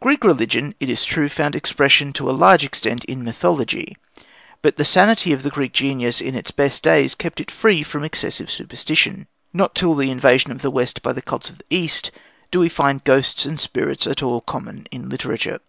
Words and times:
Greek 0.00 0.24
religion, 0.24 0.74
it 0.80 0.88
is 0.88 1.04
true, 1.04 1.28
found 1.28 1.54
expression 1.54 2.14
to 2.14 2.30
a 2.30 2.32
large 2.32 2.64
extent 2.64 3.04
in 3.04 3.22
mythology; 3.22 3.94
but 4.62 4.76
the 4.78 4.86
sanity 4.86 5.34
of 5.34 5.42
the 5.42 5.50
Greek 5.50 5.74
genius 5.74 6.18
in 6.22 6.34
its 6.34 6.50
best 6.50 6.82
days 6.82 7.14
kept 7.14 7.40
it 7.40 7.50
free 7.50 7.82
from 7.82 8.02
excessive 8.02 8.50
superstition. 8.50 9.26
Not 9.52 9.74
till 9.74 9.94
the 9.94 10.10
invasion 10.10 10.50
of 10.50 10.62
the 10.62 10.70
West 10.70 11.02
by 11.02 11.12
the 11.12 11.20
cults 11.20 11.50
of 11.50 11.58
the 11.58 11.64
East 11.68 12.10
do 12.50 12.58
we 12.58 12.70
find 12.70 13.04
ghosts 13.04 13.44
and 13.44 13.60
spirits 13.60 14.06
at 14.06 14.22
all 14.22 14.40
common 14.40 14.86
in 14.90 15.10
literature. 15.10 15.60